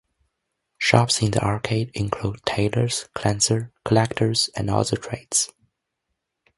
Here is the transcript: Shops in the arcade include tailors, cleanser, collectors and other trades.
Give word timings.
Shops 0.79 1.21
in 1.21 1.29
the 1.29 1.41
arcade 1.41 1.91
include 1.93 2.43
tailors, 2.43 3.07
cleanser, 3.13 3.71
collectors 3.85 4.49
and 4.55 4.67
other 4.67 4.97
trades. 4.97 5.51